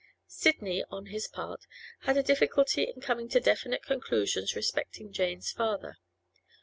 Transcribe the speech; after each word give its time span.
Sidney, 0.25 0.83
on 0.89 1.05
his 1.13 1.27
part, 1.27 1.67
had 1.99 2.17
a 2.17 2.23
difficulty 2.23 2.85
in 2.89 3.01
coming 3.01 3.29
to 3.29 3.39
definite 3.39 3.83
conclusions 3.83 4.55
respecting 4.55 5.13
Jane's 5.13 5.51
father. 5.51 5.99